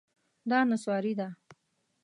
[0.49, 1.27] دا نسواري ده